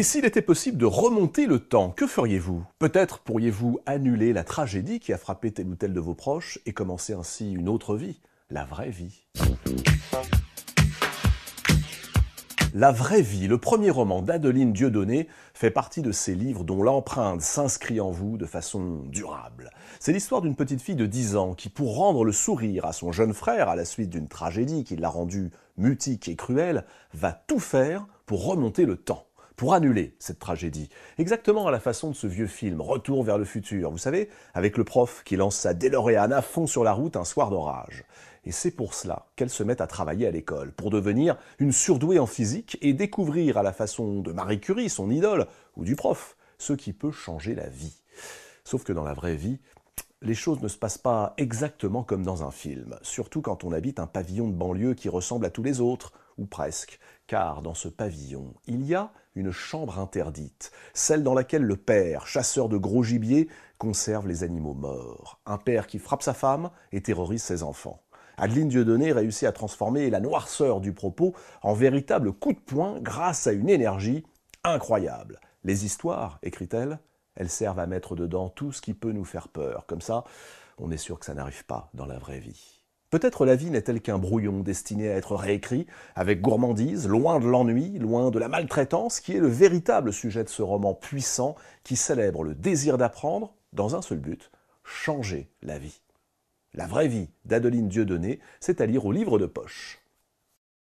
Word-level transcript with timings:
Et 0.00 0.02
s'il 0.02 0.24
était 0.24 0.40
possible 0.40 0.78
de 0.78 0.86
remonter 0.86 1.44
le 1.44 1.58
temps, 1.58 1.90
que 1.90 2.06
feriez-vous? 2.06 2.64
Peut-être 2.78 3.18
pourriez-vous 3.18 3.80
annuler 3.84 4.32
la 4.32 4.44
tragédie 4.44 4.98
qui 4.98 5.12
a 5.12 5.18
frappé 5.18 5.52
tel 5.52 5.68
ou 5.68 5.74
tel 5.74 5.92
de 5.92 6.00
vos 6.00 6.14
proches 6.14 6.58
et 6.64 6.72
commencer 6.72 7.12
ainsi 7.12 7.52
une 7.52 7.68
autre 7.68 7.96
vie, 7.96 8.18
la 8.48 8.64
vraie 8.64 8.88
vie. 8.88 9.26
La 12.72 12.92
vraie 12.92 13.20
vie, 13.20 13.46
le 13.46 13.58
premier 13.58 13.90
roman 13.90 14.22
d'Adeline 14.22 14.72
Dieudonné, 14.72 15.28
fait 15.52 15.70
partie 15.70 16.00
de 16.00 16.12
ces 16.12 16.34
livres 16.34 16.64
dont 16.64 16.82
l'empreinte 16.82 17.42
s'inscrit 17.42 18.00
en 18.00 18.10
vous 18.10 18.38
de 18.38 18.46
façon 18.46 19.02
durable. 19.08 19.68
C'est 19.98 20.12
l'histoire 20.12 20.40
d'une 20.40 20.56
petite 20.56 20.80
fille 20.80 20.94
de 20.94 21.04
10 21.04 21.36
ans 21.36 21.52
qui, 21.52 21.68
pour 21.68 21.96
rendre 21.96 22.24
le 22.24 22.32
sourire 22.32 22.86
à 22.86 22.94
son 22.94 23.12
jeune 23.12 23.34
frère 23.34 23.68
à 23.68 23.76
la 23.76 23.84
suite 23.84 24.08
d'une 24.08 24.28
tragédie 24.28 24.84
qui 24.84 24.96
l'a 24.96 25.10
rendu 25.10 25.50
mutique 25.76 26.26
et 26.28 26.36
cruelle, 26.36 26.86
va 27.12 27.32
tout 27.32 27.60
faire 27.60 28.06
pour 28.24 28.46
remonter 28.46 28.86
le 28.86 28.96
temps 28.96 29.26
pour 29.60 29.74
annuler 29.74 30.14
cette 30.18 30.38
tragédie. 30.38 30.88
Exactement 31.18 31.66
à 31.66 31.70
la 31.70 31.80
façon 31.80 32.08
de 32.08 32.14
ce 32.14 32.26
vieux 32.26 32.46
film, 32.46 32.80
Retour 32.80 33.22
vers 33.22 33.36
le 33.36 33.44
futur, 33.44 33.90
vous 33.90 33.98
savez, 33.98 34.30
avec 34.54 34.78
le 34.78 34.84
prof 34.84 35.20
qui 35.22 35.36
lance 35.36 35.54
sa 35.54 35.74
DeLorean 35.74 36.30
à 36.30 36.40
fond 36.40 36.66
sur 36.66 36.82
la 36.82 36.94
route 36.94 37.14
un 37.14 37.26
soir 37.26 37.50
d'orage. 37.50 38.04
Et 38.46 38.52
c'est 38.52 38.70
pour 38.70 38.94
cela 38.94 39.26
qu'elle 39.36 39.50
se 39.50 39.62
met 39.62 39.82
à 39.82 39.86
travailler 39.86 40.26
à 40.26 40.30
l'école, 40.30 40.72
pour 40.72 40.88
devenir 40.88 41.36
une 41.58 41.72
surdouée 41.72 42.18
en 42.18 42.24
physique 42.24 42.78
et 42.80 42.94
découvrir 42.94 43.58
à 43.58 43.62
la 43.62 43.74
façon 43.74 44.22
de 44.22 44.32
Marie 44.32 44.60
Curie, 44.60 44.88
son 44.88 45.10
idole, 45.10 45.46
ou 45.76 45.84
du 45.84 45.94
prof, 45.94 46.38
ce 46.56 46.72
qui 46.72 46.94
peut 46.94 47.12
changer 47.12 47.54
la 47.54 47.68
vie. 47.68 48.00
Sauf 48.64 48.82
que 48.82 48.94
dans 48.94 49.04
la 49.04 49.12
vraie 49.12 49.36
vie, 49.36 49.58
les 50.22 50.34
choses 50.34 50.62
ne 50.62 50.68
se 50.68 50.78
passent 50.78 50.96
pas 50.96 51.34
exactement 51.36 52.02
comme 52.02 52.22
dans 52.22 52.44
un 52.44 52.50
film, 52.50 52.98
surtout 53.02 53.42
quand 53.42 53.62
on 53.64 53.72
habite 53.72 54.00
un 54.00 54.06
pavillon 54.06 54.48
de 54.48 54.54
banlieue 54.54 54.94
qui 54.94 55.10
ressemble 55.10 55.44
à 55.44 55.50
tous 55.50 55.62
les 55.62 55.82
autres, 55.82 56.14
ou 56.38 56.46
presque, 56.46 56.98
car 57.30 57.62
dans 57.62 57.74
ce 57.74 57.86
pavillon, 57.86 58.54
il 58.66 58.84
y 58.84 58.96
a 58.96 59.12
une 59.36 59.52
chambre 59.52 60.00
interdite, 60.00 60.72
celle 60.94 61.22
dans 61.22 61.32
laquelle 61.32 61.62
le 61.62 61.76
père, 61.76 62.26
chasseur 62.26 62.68
de 62.68 62.76
gros 62.76 63.04
gibier, 63.04 63.48
conserve 63.78 64.26
les 64.26 64.42
animaux 64.42 64.74
morts, 64.74 65.38
un 65.46 65.56
père 65.56 65.86
qui 65.86 66.00
frappe 66.00 66.24
sa 66.24 66.34
femme 66.34 66.70
et 66.90 67.02
terrorise 67.02 67.44
ses 67.44 67.62
enfants. 67.62 68.02
Adeline 68.36 68.66
Dieudonné 68.66 69.12
réussit 69.12 69.46
à 69.46 69.52
transformer 69.52 70.10
la 70.10 70.18
noirceur 70.18 70.80
du 70.80 70.92
propos 70.92 71.32
en 71.62 71.72
véritable 71.72 72.32
coup 72.32 72.52
de 72.52 72.58
poing 72.58 72.98
grâce 73.00 73.46
à 73.46 73.52
une 73.52 73.68
énergie 73.68 74.26
incroyable. 74.64 75.38
Les 75.62 75.84
histoires, 75.84 76.40
écrit-elle, 76.42 76.98
elles 77.36 77.48
servent 77.48 77.78
à 77.78 77.86
mettre 77.86 78.16
dedans 78.16 78.48
tout 78.48 78.72
ce 78.72 78.82
qui 78.82 78.92
peut 78.92 79.12
nous 79.12 79.24
faire 79.24 79.46
peur. 79.46 79.86
Comme 79.86 80.00
ça, 80.00 80.24
on 80.78 80.90
est 80.90 80.96
sûr 80.96 81.20
que 81.20 81.26
ça 81.26 81.34
n'arrive 81.34 81.64
pas 81.64 81.90
dans 81.94 82.06
la 82.06 82.18
vraie 82.18 82.40
vie. 82.40 82.79
Peut-être 83.10 83.44
la 83.44 83.56
vie 83.56 83.70
n'est-elle 83.70 84.00
qu'un 84.00 84.18
brouillon 84.18 84.60
destiné 84.60 85.10
à 85.10 85.16
être 85.16 85.34
réécrit 85.34 85.86
avec 86.14 86.40
gourmandise, 86.40 87.08
loin 87.08 87.40
de 87.40 87.46
l'ennui, 87.46 87.98
loin 87.98 88.30
de 88.30 88.38
la 88.38 88.48
maltraitance, 88.48 89.18
qui 89.18 89.34
est 89.34 89.40
le 89.40 89.48
véritable 89.48 90.12
sujet 90.12 90.44
de 90.44 90.48
ce 90.48 90.62
roman 90.62 90.94
puissant 90.94 91.56
qui 91.82 91.96
célèbre 91.96 92.44
le 92.44 92.54
désir 92.54 92.98
d'apprendre 92.98 93.54
dans 93.72 93.96
un 93.96 94.02
seul 94.02 94.18
but, 94.18 94.52
changer 94.84 95.50
la 95.62 95.78
vie. 95.78 96.00
La 96.72 96.86
vraie 96.86 97.08
vie 97.08 97.28
d'Adeline 97.44 97.88
Dieudonné, 97.88 98.38
c'est 98.60 98.80
à 98.80 98.86
lire 98.86 99.04
au 99.04 99.10
livre 99.10 99.40
de 99.40 99.46
poche. 99.46 100.00